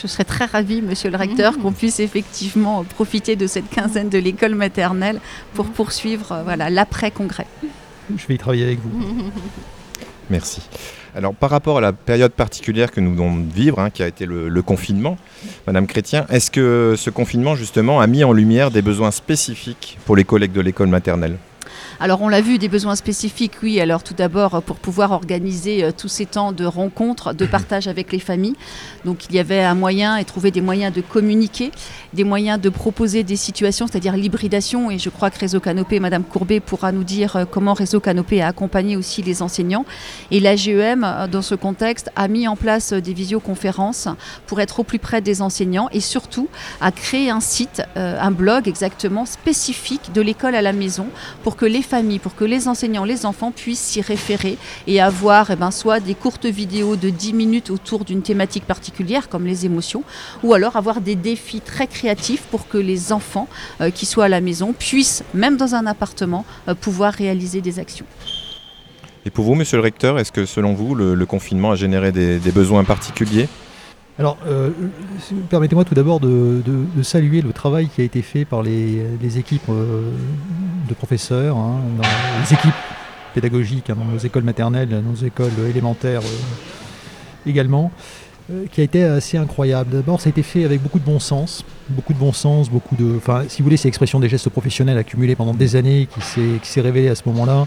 Je 0.00 0.06
serais 0.06 0.24
très 0.24 0.46
ravie, 0.46 0.80
monsieur 0.80 1.10
le 1.10 1.16
recteur, 1.18 1.58
qu'on 1.58 1.72
puisse 1.72 2.00
effectivement 2.00 2.84
profiter 2.84 3.36
de 3.36 3.46
cette 3.46 3.68
quinzaine 3.68 4.08
de 4.08 4.18
l'école 4.18 4.54
maternelle 4.54 5.20
pour 5.52 5.66
poursuivre 5.66 6.32
euh, 6.32 6.42
voilà, 6.42 6.70
l'après-congrès. 6.70 7.46
Je 8.16 8.26
vais 8.26 8.34
y 8.34 8.38
travailler 8.38 8.64
avec 8.64 8.78
vous. 8.80 8.90
Merci. 10.30 10.62
Alors 11.14 11.34
par 11.34 11.50
rapport 11.50 11.78
à 11.78 11.80
la 11.80 11.92
période 11.92 12.32
particulière 12.32 12.92
que 12.92 13.00
nous 13.00 13.12
venons 13.12 13.36
de 13.36 13.52
vivre, 13.52 13.78
hein, 13.80 13.90
qui 13.90 14.02
a 14.02 14.06
été 14.06 14.24
le, 14.24 14.48
le 14.48 14.62
confinement, 14.62 15.18
Madame 15.66 15.86
Chrétien, 15.86 16.24
est-ce 16.30 16.50
que 16.50 16.94
ce 16.96 17.10
confinement 17.10 17.54
justement 17.54 18.00
a 18.00 18.06
mis 18.06 18.24
en 18.24 18.32
lumière 18.32 18.70
des 18.70 18.80
besoins 18.80 19.10
spécifiques 19.10 19.98
pour 20.06 20.16
les 20.16 20.24
collègues 20.24 20.52
de 20.52 20.60
l'école 20.60 20.88
maternelle? 20.88 21.36
Alors 21.98 22.22
on 22.22 22.28
l'a 22.28 22.40
vu, 22.40 22.58
des 22.58 22.68
besoins 22.68 22.96
spécifiques, 22.96 23.54
oui. 23.62 23.80
Alors 23.80 24.02
tout 24.02 24.14
d'abord, 24.14 24.62
pour 24.62 24.76
pouvoir 24.76 25.12
organiser 25.12 25.84
euh, 25.84 25.90
tous 25.96 26.08
ces 26.08 26.26
temps 26.26 26.52
de 26.52 26.64
rencontres, 26.64 27.34
de 27.34 27.46
partage 27.46 27.88
avec 27.88 28.12
les 28.12 28.18
familles. 28.18 28.56
Donc 29.04 29.26
il 29.28 29.34
y 29.34 29.38
avait 29.38 29.62
un 29.62 29.74
moyen 29.74 30.16
et 30.16 30.24
trouver 30.24 30.50
des 30.50 30.60
moyens 30.60 30.92
de 30.92 31.00
communiquer, 31.00 31.70
des 32.14 32.24
moyens 32.24 32.60
de 32.60 32.68
proposer 32.68 33.22
des 33.22 33.36
situations, 33.36 33.86
c'est-à-dire 33.86 34.16
l'hybridation. 34.16 34.90
Et 34.90 34.98
je 34.98 35.10
crois 35.10 35.30
que 35.30 35.38
Réseau 35.38 35.60
Canopé, 35.60 36.00
Madame 36.00 36.24
Courbet 36.24 36.60
pourra 36.60 36.92
nous 36.92 37.04
dire 37.04 37.36
euh, 37.36 37.44
comment 37.44 37.74
Réseau 37.74 38.00
Canopé 38.00 38.42
a 38.42 38.48
accompagné 38.48 38.96
aussi 38.96 39.22
les 39.22 39.42
enseignants. 39.42 39.84
Et 40.30 40.40
la 40.40 40.56
GEM, 40.56 41.04
euh, 41.04 41.26
dans 41.26 41.42
ce 41.42 41.54
contexte, 41.54 42.10
a 42.16 42.28
mis 42.28 42.48
en 42.48 42.56
place 42.56 42.92
des 42.92 43.12
visioconférences 43.12 44.08
pour 44.46 44.60
être 44.60 44.80
au 44.80 44.84
plus 44.84 44.98
près 44.98 45.20
des 45.20 45.42
enseignants 45.42 45.88
et 45.92 46.00
surtout 46.00 46.48
a 46.80 46.92
créé 46.92 47.30
un 47.30 47.40
site, 47.40 47.82
un 47.96 48.30
blog 48.30 48.68
exactement 48.68 49.26
spécifique 49.26 50.12
de 50.12 50.20
l'école 50.20 50.54
à 50.54 50.62
la 50.62 50.72
maison 50.72 51.06
pour 51.42 51.56
que 51.56 51.66
les 51.70 51.82
familles, 51.82 52.18
pour 52.18 52.34
que 52.34 52.44
les 52.44 52.68
enseignants, 52.68 53.04
les 53.04 53.24
enfants 53.24 53.52
puissent 53.52 53.80
s'y 53.80 54.00
référer 54.02 54.58
et 54.86 55.00
avoir 55.00 55.50
eh 55.50 55.56
ben, 55.56 55.70
soit 55.70 56.00
des 56.00 56.14
courtes 56.14 56.46
vidéos 56.46 56.96
de 56.96 57.08
10 57.08 57.32
minutes 57.32 57.70
autour 57.70 58.04
d'une 58.04 58.22
thématique 58.22 58.64
particulière 58.64 59.28
comme 59.28 59.46
les 59.46 59.64
émotions, 59.64 60.02
ou 60.42 60.52
alors 60.52 60.76
avoir 60.76 61.00
des 61.00 61.16
défis 61.16 61.60
très 61.60 61.86
créatifs 61.86 62.42
pour 62.50 62.68
que 62.68 62.78
les 62.78 63.12
enfants 63.12 63.48
euh, 63.80 63.90
qui 63.90 64.04
soient 64.04 64.26
à 64.26 64.28
la 64.28 64.40
maison 64.40 64.72
puissent, 64.72 65.24
même 65.32 65.56
dans 65.56 65.74
un 65.74 65.86
appartement, 65.86 66.44
euh, 66.68 66.74
pouvoir 66.74 67.14
réaliser 67.14 67.60
des 67.60 67.78
actions. 67.78 68.06
Et 69.26 69.30
pour 69.30 69.44
vous, 69.44 69.54
monsieur 69.54 69.76
le 69.76 69.82
recteur, 69.82 70.18
est-ce 70.18 70.32
que 70.32 70.46
selon 70.46 70.72
vous, 70.72 70.94
le, 70.94 71.26
confinement 71.26 71.72
a 71.72 71.76
généré 71.76 72.10
des, 72.10 72.38
besoins 72.52 72.84
particuliers? 72.84 73.48
Alors, 74.20 74.36
euh, 74.46 74.68
permettez-moi 75.48 75.86
tout 75.86 75.94
d'abord 75.94 76.20
de, 76.20 76.62
saluer 77.02 77.40
le 77.40 77.54
travail 77.54 77.88
qui 77.88 78.02
a 78.02 78.04
été 78.04 78.20
fait 78.20 78.44
par 78.44 78.62
les, 78.62 79.38
équipes 79.38 79.70
de 79.70 80.94
professeurs, 80.94 81.56
hein, 81.56 81.80
les 82.44 82.52
équipes 82.52 82.74
pédagogiques, 83.32 83.88
hein, 83.88 83.96
dans 83.98 84.04
nos 84.04 84.18
écoles 84.18 84.42
maternelles, 84.42 84.90
dans 84.90 85.00
nos 85.00 85.14
écoles 85.14 85.52
élémentaires 85.70 86.20
euh, 86.20 87.48
également. 87.48 87.90
qui 88.70 88.82
a 88.82 88.84
été 88.84 89.04
assez 89.04 89.38
incroyable. 89.38 89.92
D'abord, 89.92 90.20
ça 90.20 90.28
a 90.28 90.30
été 90.30 90.42
fait 90.42 90.66
avec 90.66 90.82
beaucoup 90.82 90.98
de 90.98 91.04
bon 91.06 91.18
sens, 91.18 91.64
beaucoup 91.88 92.12
de 92.12 92.18
bon 92.18 92.34
sens, 92.34 92.68
beaucoup 92.68 92.96
de, 92.96 93.16
enfin, 93.16 93.44
si 93.48 93.62
vous 93.62 93.64
voulez, 93.64 93.78
c'est 93.78 93.88
l'expression 93.88 94.20
des 94.20 94.28
gestes 94.28 94.50
professionnels 94.50 94.98
accumulés 94.98 95.34
pendant 95.34 95.54
des 95.54 95.76
années, 95.76 96.08
qui 96.60 96.68
s'est 96.68 96.80
révélé 96.82 97.08
à 97.08 97.14
ce 97.14 97.22
moment-là. 97.24 97.66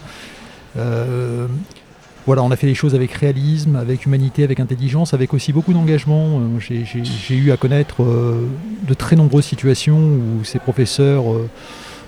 Voilà, 2.26 2.42
on 2.42 2.50
a 2.50 2.56
fait 2.56 2.66
les 2.66 2.74
choses 2.74 2.94
avec 2.94 3.12
réalisme, 3.12 3.76
avec 3.76 4.06
humanité, 4.06 4.44
avec 4.44 4.60
intelligence, 4.60 5.12
avec 5.12 5.34
aussi 5.34 5.52
beaucoup 5.52 5.72
d'engagement. 5.72 6.40
J'ai 6.58 7.34
eu 7.36 7.52
à 7.52 7.56
connaître 7.56 8.02
de 8.02 8.94
très 8.94 9.14
nombreuses 9.14 9.44
situations 9.44 9.98
où 9.98 10.44
ces 10.44 10.58
professeurs 10.58 11.24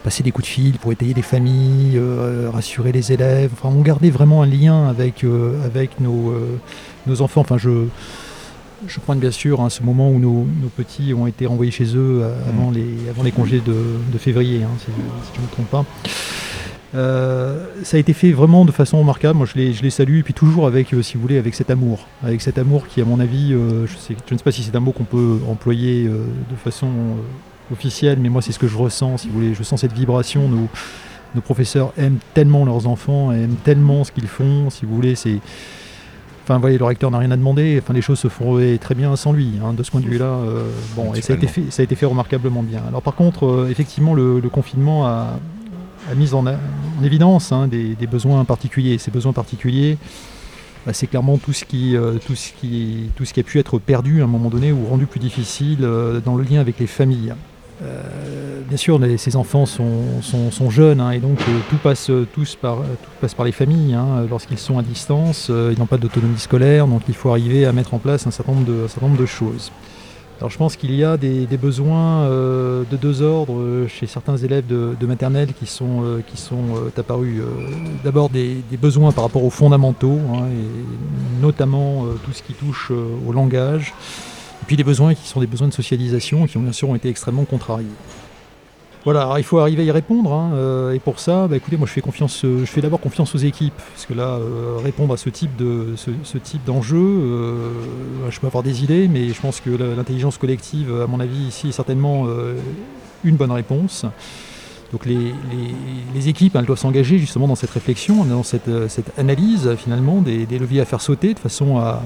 passer 0.06 0.22
des 0.22 0.30
coups 0.30 0.46
de 0.46 0.52
fil 0.52 0.78
pour 0.78 0.92
étayer 0.92 1.14
les 1.14 1.22
familles, 1.22 1.96
euh, 1.96 2.48
rassurer 2.48 2.92
les 2.92 3.10
élèves. 3.10 3.50
Enfin, 3.52 3.74
on 3.76 3.80
gardait 3.80 4.10
vraiment 4.10 4.40
un 4.40 4.46
lien 4.46 4.86
avec, 4.88 5.24
euh, 5.24 5.60
avec 5.64 5.98
nos, 5.98 6.30
euh, 6.30 6.60
nos, 7.08 7.22
enfants. 7.22 7.40
Enfin, 7.40 7.58
je, 7.58 7.86
je 8.86 9.00
pointe 9.00 9.18
bien 9.18 9.32
sûr 9.32 9.60
hein, 9.60 9.68
ce 9.68 9.82
moment 9.82 10.08
où 10.08 10.20
nos, 10.20 10.46
petits 10.76 11.12
ont 11.12 11.26
été 11.26 11.44
renvoyés 11.46 11.72
chez 11.72 11.96
eux 11.96 12.22
avant, 12.48 12.70
mm. 12.70 12.74
les, 12.74 13.10
avant 13.10 13.24
les 13.24 13.32
congés 13.32 13.60
de, 13.60 14.18
février, 14.18 14.62
hein, 14.62 14.70
si, 14.78 14.92
je 15.34 15.40
ne 15.40 15.44
me 15.44 15.50
trompe 15.50 15.70
pas. 15.70 15.84
Ça 16.92 17.96
a 17.96 17.98
été 17.98 18.12
fait 18.12 18.32
vraiment 18.32 18.64
de 18.64 18.72
façon 18.72 18.98
remarquable. 18.98 19.36
Moi, 19.36 19.46
je 19.46 19.58
les, 19.58 19.72
je 19.72 19.82
les 19.82 19.90
salue, 19.90 20.18
et 20.18 20.22
puis 20.22 20.34
toujours 20.34 20.66
avec, 20.66 20.94
si 21.02 21.14
vous 21.14 21.20
voulez, 21.20 21.38
avec 21.38 21.54
cet 21.54 21.70
amour, 21.70 22.06
avec 22.22 22.40
cet 22.40 22.58
amour 22.58 22.86
qui, 22.86 23.00
à 23.00 23.04
mon 23.04 23.20
avis, 23.20 23.52
je, 23.52 23.96
sais, 23.96 24.16
je 24.26 24.34
ne 24.34 24.38
sais 24.38 24.44
pas 24.44 24.52
si 24.52 24.62
c'est 24.62 24.74
un 24.74 24.80
mot 24.80 24.92
qu'on 24.92 25.04
peut 25.04 25.38
employer 25.48 26.04
de 26.04 26.56
façon 26.56 26.88
officielle, 27.72 28.18
mais 28.20 28.28
moi 28.28 28.42
c'est 28.42 28.52
ce 28.52 28.58
que 28.58 28.68
je 28.68 28.76
ressens, 28.76 29.18
si 29.18 29.28
vous 29.28 29.34
voulez, 29.34 29.54
je 29.54 29.62
sens 29.62 29.80
cette 29.80 29.92
vibration. 29.92 30.48
Nos, 30.48 30.68
nos 31.34 31.40
professeurs 31.40 31.92
aiment 31.96 32.18
tellement 32.34 32.64
leurs 32.64 32.86
enfants, 32.86 33.32
aiment 33.32 33.56
tellement 33.64 34.04
ce 34.04 34.12
qu'ils 34.12 34.28
font, 34.28 34.70
si 34.70 34.86
vous 34.86 34.94
voulez, 34.94 35.14
c'est... 35.14 35.38
Enfin, 36.42 36.60
voyez, 36.60 36.78
le 36.78 36.84
recteur 36.84 37.10
n'a 37.10 37.18
rien 37.18 37.32
à 37.32 37.36
demander. 37.36 37.80
Enfin, 37.82 37.92
les 37.92 38.02
choses 38.02 38.20
se 38.20 38.28
font 38.28 38.56
très 38.80 38.94
bien 38.94 39.16
sans 39.16 39.32
lui. 39.32 39.54
Hein, 39.60 39.72
de 39.72 39.82
ce 39.82 39.90
point 39.90 40.00
de 40.00 40.06
vue-là, 40.06 40.26
euh, 40.26 40.70
bon, 40.94 41.12
et 41.12 41.20
ça 41.20 41.32
a 41.32 41.36
été 41.36 41.48
fait, 41.48 41.64
ça 41.70 41.82
a 41.82 41.84
été 41.84 41.96
fait 41.96 42.06
remarquablement 42.06 42.62
bien. 42.62 42.82
Alors, 42.86 43.02
par 43.02 43.16
contre, 43.16 43.46
euh, 43.46 43.68
effectivement, 43.68 44.14
le, 44.14 44.40
confinement 44.42 45.06
a, 45.06 45.40
mis 46.14 46.34
en, 46.34 46.44
évidence 47.02 47.52
hein, 47.52 47.68
des, 47.68 48.06
besoins 48.06 48.44
particuliers. 48.44 48.98
Ces 48.98 49.10
besoins 49.10 49.32
particuliers, 49.32 49.98
bah, 50.86 50.92
c'est 50.92 51.06
clairement 51.06 51.38
tout 51.38 51.52
ce, 51.52 51.64
qui, 51.64 51.96
euh, 51.96 52.18
tout, 52.24 52.34
ce 52.34 52.52
qui, 52.52 53.10
tout 53.16 53.24
ce 53.24 53.32
qui 53.32 53.40
a 53.40 53.42
pu 53.42 53.58
être 53.58 53.78
perdu 53.78 54.20
à 54.20 54.24
un 54.24 54.28
moment 54.28 54.50
donné 54.50 54.72
ou 54.72 54.86
rendu 54.86 55.06
plus 55.06 55.20
difficile 55.20 55.78
dans 56.24 56.36
le 56.36 56.44
lien 56.44 56.60
avec 56.60 56.78
les 56.78 56.86
familles. 56.86 57.34
Euh, 57.82 58.62
bien 58.66 58.78
sûr, 58.78 58.98
ces 59.18 59.36
enfants 59.36 59.66
sont, 59.66 60.70
jeunes 60.70 61.00
hein, 61.00 61.10
et 61.10 61.18
donc 61.18 61.38
euh, 61.42 61.58
tout, 61.68 61.76
passe, 61.76 62.10
tous 62.32 62.56
par, 62.56 62.78
tout 62.78 63.10
passe 63.20 63.34
par 63.34 63.44
les 63.44 63.52
familles. 63.52 63.94
Hein. 63.94 64.26
Lorsqu'ils 64.30 64.58
sont 64.58 64.78
à 64.78 64.82
distance, 64.82 65.48
euh, 65.50 65.72
ils 65.74 65.78
n'ont 65.78 65.86
pas 65.86 65.98
d'autonomie 65.98 66.38
scolaire, 66.38 66.86
donc 66.86 67.02
il 67.08 67.14
faut 67.14 67.30
arriver 67.30 67.66
à 67.66 67.72
mettre 67.72 67.92
en 67.94 67.98
place 67.98 68.26
un 68.26 68.30
certain 68.30 68.52
nombre 68.52 69.18
de 69.18 69.26
choses. 69.26 69.70
Je 70.46 70.56
pense 70.58 70.76
qu'il 70.76 70.94
y 70.94 71.02
a 71.02 71.16
des, 71.16 71.46
besoins 71.56 72.28
de 72.28 72.96
deux 72.96 73.22
ordres 73.22 73.86
chez 73.88 74.06
certains 74.06 74.36
élèves 74.36 74.66
de, 74.66 75.06
maternelle 75.06 75.52
qui 75.58 75.66
sont, 75.66 76.04
sont 76.34 76.90
apparus. 76.96 77.42
D'abord 78.04 78.28
des, 78.28 78.62
besoins 78.80 79.12
par 79.12 79.24
rapport 79.24 79.44
aux 79.44 79.50
fondamentaux, 79.50 80.18
hein, 80.34 80.46
et 80.48 81.42
notamment 81.42 82.04
tout 82.24 82.32
ce 82.32 82.42
qui 82.42 82.52
touche 82.52 82.90
au 83.26 83.32
langage. 83.32 83.94
Et 84.62 84.66
puis 84.66 84.76
des 84.76 84.84
besoins 84.84 85.14
qui 85.14 85.26
sont 85.26 85.40
des 85.40 85.46
besoins 85.46 85.68
de 85.68 85.72
socialisation 85.72 86.46
qui 86.46 86.56
ont 86.58 86.62
bien 86.62 86.72
sûr 86.72 86.88
ont 86.88 86.94
été 86.94 87.08
extrêmement 87.08 87.44
contrariés. 87.44 87.86
Voilà, 89.06 89.34
il 89.38 89.44
faut 89.44 89.60
arriver 89.60 89.84
à 89.84 89.86
y 89.86 89.90
répondre. 89.92 90.32
Hein, 90.32 90.50
euh, 90.54 90.92
et 90.92 90.98
pour 90.98 91.20
ça, 91.20 91.46
bah, 91.46 91.56
écoutez, 91.56 91.76
moi 91.76 91.86
je 91.86 91.92
fais 91.92 92.00
confiance, 92.00 92.44
euh, 92.44 92.62
je 92.62 92.64
fais 92.64 92.80
d'abord 92.80 92.98
confiance 92.98 93.36
aux 93.36 93.38
équipes, 93.38 93.80
parce 93.92 94.04
que 94.04 94.14
là, 94.14 94.30
euh, 94.30 94.78
répondre 94.82 95.14
à 95.14 95.16
ce 95.16 95.30
type 95.30 95.54
de 95.54 95.94
d'enjeu, 96.66 97.22
je 98.28 98.40
peux 98.40 98.48
avoir 98.48 98.64
des 98.64 98.82
idées, 98.82 99.06
mais 99.06 99.28
je 99.28 99.40
pense 99.40 99.60
que 99.60 99.70
l'intelligence 99.70 100.38
collective, 100.38 100.92
à 101.02 101.06
mon 101.06 101.20
avis, 101.20 101.38
ici 101.38 101.68
est 101.68 101.72
certainement 101.72 102.26
une 103.22 103.36
bonne 103.36 103.52
réponse. 103.52 104.06
Donc 104.90 105.06
les, 105.06 106.28
équipes, 106.28 106.56
elles 106.56 106.64
doivent 106.64 106.76
s'engager 106.76 107.18
justement 107.18 107.46
dans 107.46 107.54
cette 107.54 107.70
réflexion, 107.70 108.24
dans 108.24 108.42
cette, 108.42 108.68
analyse 109.18 109.76
finalement 109.76 110.20
des, 110.20 110.58
leviers 110.58 110.80
à 110.80 110.84
faire 110.84 111.00
sauter 111.00 111.32
de 111.32 111.38
façon 111.38 111.78
à, 111.78 112.02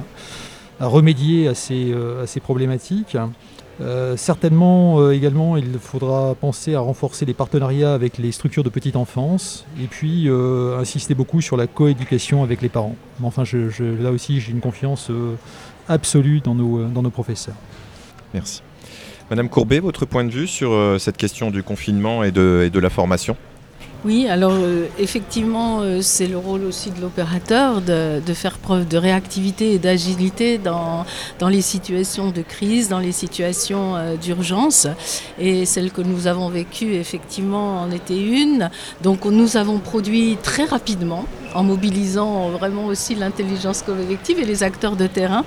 remédier 0.80 1.48
à 1.48 1.54
ces, 1.54 1.94
problématiques. 2.42 3.16
Euh, 3.80 4.16
certainement 4.16 5.00
euh, 5.00 5.12
également, 5.12 5.56
il 5.56 5.78
faudra 5.78 6.34
penser 6.34 6.74
à 6.74 6.80
renforcer 6.80 7.24
les 7.24 7.34
partenariats 7.34 7.94
avec 7.94 8.18
les 8.18 8.32
structures 8.32 8.62
de 8.62 8.68
petite 8.68 8.96
enfance 8.96 9.64
et 9.82 9.86
puis 9.86 10.28
insister 10.78 11.14
beaucoup 11.14 11.40
sur 11.40 11.56
la 11.56 11.66
coéducation 11.66 12.42
avec 12.42 12.62
les 12.62 12.68
parents. 12.68 12.96
Mais 13.20 13.26
enfin, 13.26 13.44
là 14.00 14.10
aussi, 14.10 14.40
j'ai 14.40 14.52
une 14.52 14.60
confiance 14.60 15.10
absolue 15.88 16.40
dans 16.40 16.54
nos, 16.54 17.10
professeurs. 17.10 17.56
Merci. 18.34 18.62
Madame 19.30 19.48
Courbet, 19.48 19.80
votre 19.80 20.06
point 20.06 20.24
de 20.24 20.30
vue 20.30 20.46
sur 20.46 20.96
cette 20.98 21.16
question 21.16 21.50
du 21.50 21.62
confinement 21.62 22.24
et 22.24 22.32
de 22.32 22.78
la 22.78 22.90
formation? 22.90 23.36
Oui, 24.02 24.26
alors 24.28 24.54
euh, 24.54 24.86
effectivement, 24.98 25.80
euh, 25.80 26.00
c'est 26.00 26.26
le 26.26 26.38
rôle 26.38 26.64
aussi 26.64 26.90
de 26.90 27.02
l'opérateur 27.02 27.82
de, 27.82 28.22
faire 28.32 28.56
preuve 28.56 28.88
de 28.88 28.96
réactivité 28.96 29.74
et 29.74 29.78
d'agilité 29.78 30.56
dans, 30.56 31.04
les 31.50 31.60
situations 31.60 32.30
de 32.30 32.40
crise, 32.40 32.88
dans 32.88 32.98
les 32.98 33.12
situations 33.12 33.96
euh, 33.96 34.16
d'urgence. 34.16 34.86
Et 35.38 35.66
celle 35.66 35.90
que 35.92 36.00
nous 36.00 36.26
avons 36.26 36.48
vécue, 36.48 36.94
effectivement, 36.94 37.82
en 37.82 37.90
était 37.90 38.18
une. 38.18 38.70
Donc 39.02 39.26
nous 39.26 39.58
avons 39.58 39.78
produit 39.78 40.38
très 40.42 40.64
rapidement, 40.64 41.26
en 41.54 41.62
mobilisant 41.62 42.48
vraiment 42.48 42.86
aussi 42.86 43.14
l'intelligence 43.14 43.82
collective 43.82 44.38
et 44.38 44.46
les 44.46 44.62
acteurs 44.62 44.96
de 44.96 45.06
terrain, 45.06 45.44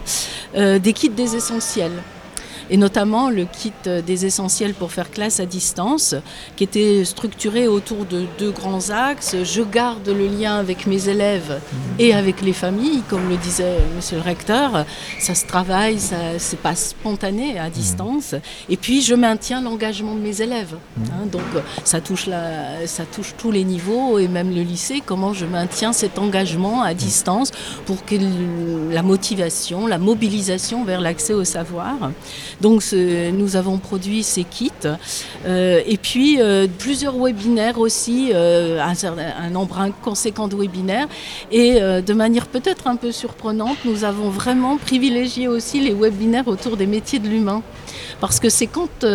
des 0.55 0.93
kits 0.93 1.09
des 1.09 1.35
essentiels 1.35 2.03
et 2.69 2.77
notamment 2.77 3.29
le 3.29 3.45
kit 3.45 3.73
des 3.85 4.25
essentiels 4.25 4.73
pour 4.73 4.91
faire 4.91 5.11
classe 5.11 5.39
à 5.39 5.45
distance, 5.45 6.15
qui 6.55 6.63
était 6.63 7.05
structuré 7.05 7.67
autour 7.67 8.05
de 8.05 8.25
deux 8.37 8.51
grands 8.51 8.89
axes. 8.89 9.35
Je 9.43 9.61
garde 9.61 10.07
le 10.07 10.27
lien 10.27 10.57
avec 10.57 10.87
mes 10.87 11.09
élèves 11.09 11.59
et 11.99 12.13
avec 12.13 12.41
les 12.41 12.53
familles, 12.53 13.01
comme 13.09 13.29
le 13.29 13.37
disait 13.37 13.79
monsieur 13.95 14.17
le 14.17 14.23
recteur. 14.23 14.85
Ça 15.19 15.35
se 15.35 15.45
travaille, 15.45 15.99
ça 15.99 16.17
c'est 16.37 16.59
pas 16.59 16.75
spontané 16.75 17.59
à 17.59 17.69
distance. 17.69 18.35
Et 18.69 18.77
puis 18.77 19.01
je 19.01 19.15
maintiens 19.15 19.61
l'engagement 19.61 20.15
de 20.15 20.21
mes 20.21 20.41
élèves. 20.41 20.75
Hein. 21.05 21.25
donc 21.31 21.41
ça 21.83 22.01
touche, 22.01 22.27
la, 22.27 22.87
ça 22.87 23.03
touche 23.05 23.33
tous 23.37 23.51
les 23.51 23.63
niveaux 23.63 24.19
et 24.19 24.27
même 24.27 24.53
le 24.53 24.61
lycée. 24.61 25.01
Comment 25.05 25.33
je 25.33 25.45
maintiens 25.45 25.93
cet 25.93 26.19
engagement 26.19 26.81
à 26.81 26.93
distance 26.93 27.51
pour 27.85 28.05
que 28.05 28.15
la 28.91 29.01
motivation, 29.01 29.87
la 29.87 29.97
mobilisation 29.97 30.83
vers 30.83 31.01
l'accès 31.01 31.33
au 31.33 31.43
savoir. 31.43 32.11
Donc 32.63 32.81
nous 32.93 33.57
avons 33.57 33.77
produit 33.77 34.23
ces 34.23 34.45
kits 34.45 34.71
euh, 35.45 35.81
et 35.85 35.97
puis 35.97 36.37
euh, 36.39 36.65
plusieurs 36.79 37.21
webinaires 37.21 37.77
aussi, 37.77 38.31
euh, 38.33 38.81
un, 38.81 39.49
nombre 39.49 39.89
conséquent 40.01 40.47
de 40.47 40.55
webinaires. 40.55 41.09
Et 41.51 41.81
de 41.81 42.13
manière 42.13 42.47
peut-être 42.47 42.87
un 42.87 42.95
peu 42.95 43.11
surprenante, 43.11 43.75
nous 43.83 44.05
avons 44.05 44.29
vraiment 44.29 44.77
privilégié 44.77 45.49
aussi 45.49 45.81
les 45.81 45.93
webinaires 45.93 46.47
autour 46.47 46.77
des 46.77 46.87
métiers 46.87 47.19
de 47.19 47.27
l'humain. 47.27 47.61
Parce 48.21 48.39
que 48.39 48.47
c'est 48.47 48.67
quand 48.67 49.05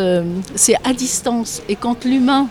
c'est 0.54 0.76
à 0.84 0.92
distance 0.92 1.62
et 1.70 1.76
quand 1.76 2.04
l'humain 2.04 2.48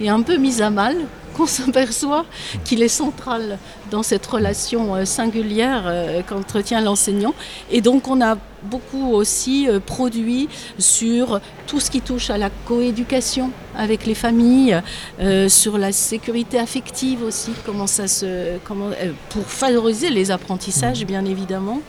est 0.00 0.08
un 0.08 0.22
peu 0.22 0.38
mis 0.38 0.62
à 0.62 0.70
mal 0.70 0.96
qu'on 1.34 1.46
s'aperçoit 1.58 2.24
qu'il 2.64 2.82
est 2.82 2.88
central 2.88 3.58
dans 3.90 4.02
cette 4.02 4.26
relation 4.26 5.04
singulière 5.04 5.92
qu'entretient 6.26 6.80
l'enseignant. 6.80 7.34
Et 7.70 7.80
donc 7.80 8.08
on 8.08 8.20
a 8.20 8.36
beaucoup 8.62 9.12
aussi 9.12 9.68
euh, 9.68 9.80
produit 9.80 10.48
sur 10.78 11.40
tout 11.66 11.80
ce 11.80 11.90
qui 11.90 12.00
touche 12.00 12.30
à 12.30 12.38
la 12.38 12.50
coéducation 12.50 13.50
avec 13.76 14.06
les 14.06 14.14
familles, 14.14 14.80
euh, 15.20 15.48
sur 15.48 15.78
la 15.78 15.92
sécurité 15.92 16.58
affective 16.58 17.22
aussi, 17.22 17.52
comment 17.64 17.86
ça 17.86 18.08
se, 18.08 18.58
comment, 18.64 18.88
euh, 18.88 19.12
pour 19.28 19.44
favoriser 19.44 20.10
les 20.10 20.30
apprentissages 20.30 21.04
bien 21.06 21.24
évidemment, 21.24 21.80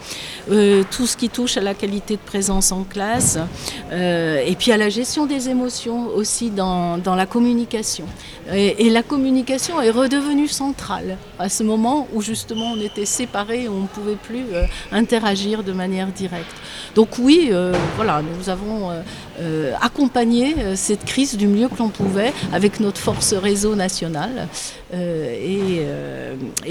tout 0.91 1.05
ce 1.05 1.15
qui 1.15 1.29
touche 1.29 1.57
à 1.57 1.61
la 1.61 1.73
qualité 1.73 2.15
de 2.15 2.21
présence 2.21 2.71
en 2.71 2.83
classe, 2.83 3.37
et 3.91 4.55
puis 4.57 4.71
à 4.71 4.77
la 4.77 4.89
gestion 4.89 5.27
des 5.27 5.49
émotions 5.49 6.07
aussi 6.07 6.49
dans, 6.49 6.97
dans 6.97 7.15
la 7.15 7.27
communication. 7.27 8.05
Et, 8.51 8.87
et, 8.87 8.89
la 8.89 9.03
communication 9.03 9.79
est 9.79 9.91
redevenue 9.91 10.47
centrale 10.47 11.17
à 11.37 11.49
ce 11.49 11.61
moment 11.63 11.88
où 12.13 12.21
justement 12.21 12.73
on 12.73 12.81
était 12.81 13.05
séparés, 13.05 13.67
on 13.69 13.81
ne 13.81 13.87
pouvait 13.87 14.15
plus 14.15 14.45
interagir 14.91 15.63
de 15.63 15.71
manière 15.71 16.07
directe. 16.07 16.55
Donc 16.95 17.17
oui, 17.19 17.49
euh, 17.51 17.73
voilà, 17.95 18.21
nous 18.21 18.49
avons 18.49 18.91
euh, 18.91 19.01
euh, 19.39 19.73
accompagné 19.81 20.75
cette 20.75 21.05
crise 21.05 21.37
du 21.37 21.47
mieux 21.47 21.67
que 21.67 21.77
l'on 21.77 21.89
pouvait 21.89 22.33
avec 22.51 22.79
notre 22.79 22.99
force 22.99 23.33
réseau 23.33 23.75
national. 23.75 24.47
Et, 24.91 25.83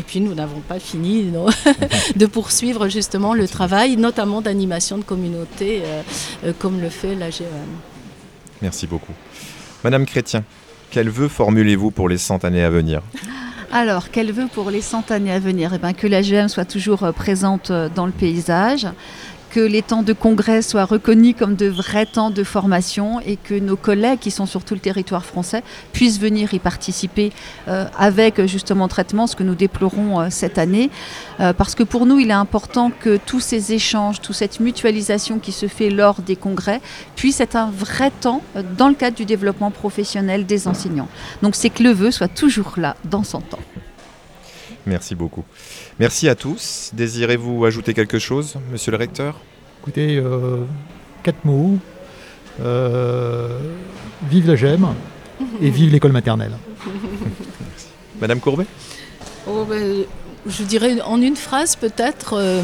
puis 0.07 0.21
nous 0.21 0.35
n'avons 0.35 0.61
pas 0.61 0.79
fini 0.79 1.31
de 2.17 2.27
poursuivre 2.27 2.89
justement 2.89 3.35
le 3.35 3.47
travail, 3.47 3.97
notamment 3.97 4.41
d'animation 4.41 4.99
de 4.99 5.05
communauté, 5.05 5.83
comme 6.59 6.81
le 6.81 6.89
fait 6.89 7.15
la 7.15 7.31
GEM. 7.31 7.47
Merci 8.63 8.87
beaucoup. 8.87 9.13
Madame 9.85 10.07
Chrétien, 10.07 10.43
quel 10.91 11.09
vœu 11.11 11.29
formulez-vous 11.29 11.91
pour 11.91 12.09
les 12.09 12.19
cent 12.19 12.45
années 12.45 12.65
à 12.65 12.71
venir? 12.71 13.03
Alors, 13.71 14.11
quel 14.11 14.33
vœu 14.33 14.47
pour 14.53 14.71
les 14.71 14.81
cent 14.81 15.11
années 15.11 15.33
à 15.33 15.39
venir? 15.39 15.73
Eh 15.75 15.79
bien, 15.79 15.93
Que 15.93 16.07
la 16.07 16.23
GEM 16.23 16.49
soit 16.49 16.65
toujours 16.65 17.13
présente 17.15 17.71
dans 17.95 18.07
le 18.07 18.13
paysage, 18.13 18.87
que 19.51 19.61
les 19.61 19.83
temps 19.83 20.03
de 20.03 20.13
congrès 20.13 20.63
soient 20.63 20.85
reconnus 20.85 21.35
comme 21.39 21.55
de 21.55 21.67
vrais 21.67 22.07
temps 22.07 22.31
de 22.31 22.45
formation 22.45 23.21
et 23.21 23.37
que 23.37 23.59
nos 23.59 23.77
collègues 23.77 24.19
qui 24.19 24.31
sont 24.31 24.47
sur 24.47 24.65
tout 24.65 24.75
le 24.75 24.81
territoire 24.81 25.25
français 25.25 25.63
puissent 25.93 26.21
venir 26.21 26.55
y 26.55 26.59
participer 26.59 27.33
euh, 27.69 27.87
avec 27.99 28.45
justement 28.47 28.89
traitement, 28.89 29.27
ce 29.27 29.37
que 29.37 29.43
nous 29.43 29.55
déplorons 29.55 30.21
euh, 30.21 30.27
cette 30.31 30.59
année. 30.59 30.91
Euh, 31.41 31.53
parce 31.53 31.75
que 31.75 31.83
pour 31.83 32.07
nous, 32.07 32.19
il 32.19 32.31
est 32.31 32.33
important 32.33 32.91
que 32.91 33.17
tous 33.17 33.41
ces 33.41 33.73
échanges, 33.73 34.21
toute 34.21 34.37
cette 34.37 34.61
mutualisation 34.61 35.39
qui 35.39 35.53
se 35.53 35.67
fait 35.67 35.91
lors 35.91 36.21
des 36.21 36.37
congrès 36.37 36.81
puisse 37.17 37.41
être 37.41 37.57
un 37.57 37.71
vrai 37.71 38.11
temps 38.21 38.43
dans 38.77 38.89
le 38.89 38.95
cadre 38.95 39.17
du 39.17 39.25
développement 39.25 39.71
professionnel 39.71 40.47
des 40.47 40.69
enseignants. 40.69 41.09
Donc 41.43 41.55
c'est 41.55 41.71
que 41.71 41.83
le 41.83 41.91
vœu 41.91 42.11
soit 42.11 42.29
toujours 42.29 42.75
là 42.77 42.97
dans 43.05 43.25
son 43.25 43.41
temps. 43.41 43.59
Merci 44.87 45.15
beaucoup. 45.15 45.45
Merci 45.99 46.29
à 46.29 46.35
tous. 46.35 46.91
Désirez-vous 46.95 47.65
ajouter 47.65 47.95
quelque 47.95 48.19
chose, 48.19 48.57
monsieur 48.71 48.91
le 48.91 48.97
recteur? 48.97 49.41
Écoutez, 49.83 50.17
euh, 50.17 50.65
quatre 51.23 51.45
mots. 51.45 51.79
Euh, 52.61 53.59
vive 54.29 54.49
la 54.49 54.57
GEM 54.57 54.87
et 55.61 55.71
vive 55.71 55.93
l'école 55.93 56.13
maternelle. 56.13 56.53
Madame 58.21 58.41
Courbet? 58.41 58.67
Oh, 59.47 59.65
ben, 59.69 60.05
Je 60.47 60.63
dirais 60.65 61.01
en 61.03 61.21
une 61.23 61.37
phrase 61.37 61.77
peut-être. 61.77 62.35
Euh, 62.35 62.63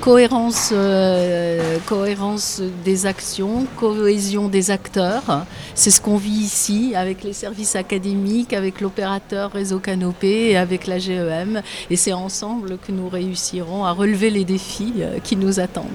cohérence, 0.00 0.70
euh, 0.72 1.78
cohérence 1.86 2.62
des 2.84 3.06
actions, 3.06 3.66
cohésion 3.76 4.48
des 4.48 4.70
acteurs. 4.70 5.46
C'est 5.74 5.90
ce 5.90 6.00
qu'on 6.00 6.16
vit 6.16 6.30
ici 6.30 6.94
avec 6.94 7.24
les 7.24 7.32
services 7.32 7.76
académiques, 7.76 8.52
avec 8.52 8.80
l'opérateur 8.80 9.52
réseau 9.52 9.78
Canopé 9.78 10.50
et 10.50 10.56
avec 10.56 10.86
la 10.86 10.98
GEM. 10.98 11.62
Et 11.90 11.96
c'est 11.96 12.12
ensemble 12.12 12.78
que 12.78 12.92
nous 12.92 13.08
réussirons 13.08 13.84
à 13.84 13.92
relever 13.92 14.30
les 14.30 14.44
défis 14.44 14.94
euh, 14.98 15.18
qui 15.22 15.36
nous 15.36 15.60
attendent. 15.60 15.86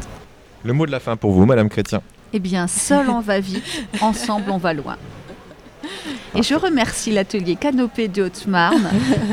Le 0.63 0.73
mot 0.73 0.85
de 0.85 0.91
la 0.91 0.99
fin 0.99 1.15
pour 1.15 1.31
vous, 1.31 1.45
Madame 1.45 1.69
Chrétien. 1.69 2.01
Eh 2.33 2.39
bien, 2.39 2.67
seul 2.67 3.09
on 3.09 3.19
va 3.19 3.39
vite, 3.39 3.63
ensemble 4.01 4.51
on 4.51 4.57
va 4.57 4.73
loin. 4.73 4.97
Et 6.35 6.43
je 6.43 6.55
remercie 6.55 7.11
l'atelier 7.11 7.55
Canopée 7.55 8.07
de 8.07 8.23
Haute-Marne, 8.23 8.89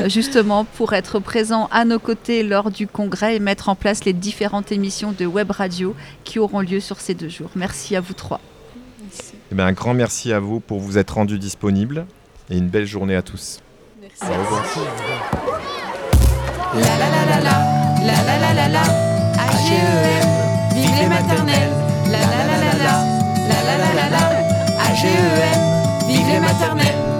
justement 0.07 0.65
pour 0.65 0.93
être 0.93 1.19
présent 1.19 1.69
à 1.71 1.85
nos 1.85 1.99
côtés 1.99 2.43
lors 2.43 2.71
du 2.71 2.87
congrès 2.87 3.35
et 3.35 3.39
mettre 3.39 3.69
en 3.69 3.75
place 3.75 4.03
les 4.05 4.13
différentes 4.13 4.71
émissions 4.71 5.13
de 5.17 5.25
web 5.25 5.51
radio 5.51 5.95
qui 6.23 6.39
auront 6.39 6.61
lieu 6.61 6.79
sur 6.79 6.99
ces 6.99 7.13
deux 7.13 7.29
jours. 7.29 7.49
Merci 7.55 7.95
à 7.95 8.01
vous 8.01 8.13
trois. 8.13 8.41
Eh 9.51 9.55
bien, 9.55 9.65
un 9.65 9.71
grand 9.71 9.93
merci 9.93 10.31
à 10.33 10.39
vous 10.39 10.59
pour 10.59 10.79
vous 10.79 10.97
être 10.97 11.15
rendu 11.15 11.39
disponible 11.39 12.05
et 12.49 12.57
une 12.57 12.67
belle 12.69 12.85
journée 12.85 13.15
à 13.15 13.21
tous. 13.21 13.59
Merci. 14.01 14.25
La 16.73 16.81
la 16.81 17.09
la 17.09 17.25
la 17.25 17.41
la, 17.41 17.57
la 18.05 18.23
la 18.23 18.39
la 18.39 18.53
la 18.53 18.67
la, 18.69 18.81
AGEM, 19.41 20.29
vive 20.75 21.01
les 21.01 21.07
maternelles. 21.07 21.73
La 22.11 22.19
la 22.19 22.45
la 22.45 22.57
la 22.57 22.73
la, 22.77 22.95
la 23.49 23.63
la 23.63 23.77
la 23.77 23.93
la 23.95 24.09
la, 24.09 24.23
AGEM. 24.91 25.68
Maternelles 26.59 27.18